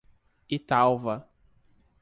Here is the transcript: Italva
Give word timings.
Italva 0.57 1.15